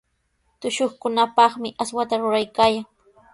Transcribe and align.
Tushuqkunapaqmi 0.59 1.69
aswata 1.81 2.13
ruraykaayan. 2.21 2.85